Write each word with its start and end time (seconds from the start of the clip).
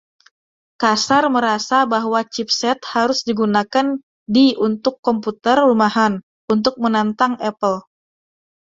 Kassar 0.81 1.25
merasa 1.35 1.79
bahwa 1.93 2.19
chipset 2.33 2.79
harus 2.93 3.19
digunakan 3.29 3.87
di 4.35 4.45
untuk 4.67 4.95
komputer 5.07 5.57
rumahan 5.69 6.13
untuk 6.53 6.75
menantang 6.83 7.33
Apple. 7.49 7.77